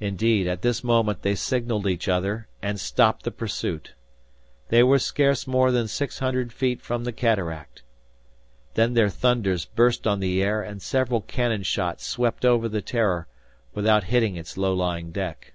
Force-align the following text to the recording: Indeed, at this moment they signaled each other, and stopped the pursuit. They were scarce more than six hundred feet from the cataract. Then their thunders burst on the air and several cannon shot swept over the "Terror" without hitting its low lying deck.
Indeed, 0.00 0.46
at 0.46 0.60
this 0.60 0.84
moment 0.84 1.22
they 1.22 1.34
signaled 1.34 1.86
each 1.86 2.08
other, 2.08 2.46
and 2.60 2.78
stopped 2.78 3.22
the 3.22 3.30
pursuit. 3.30 3.94
They 4.68 4.82
were 4.82 4.98
scarce 4.98 5.46
more 5.46 5.70
than 5.72 5.88
six 5.88 6.18
hundred 6.18 6.52
feet 6.52 6.82
from 6.82 7.04
the 7.04 7.12
cataract. 7.12 7.82
Then 8.74 8.92
their 8.92 9.08
thunders 9.08 9.64
burst 9.64 10.06
on 10.06 10.20
the 10.20 10.42
air 10.42 10.60
and 10.60 10.82
several 10.82 11.22
cannon 11.22 11.62
shot 11.62 12.02
swept 12.02 12.44
over 12.44 12.68
the 12.68 12.82
"Terror" 12.82 13.28
without 13.72 14.04
hitting 14.04 14.36
its 14.36 14.58
low 14.58 14.74
lying 14.74 15.10
deck. 15.10 15.54